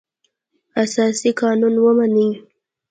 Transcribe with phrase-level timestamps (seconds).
[0.83, 2.27] اساسي قانون ومني.